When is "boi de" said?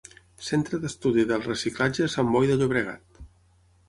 2.37-2.57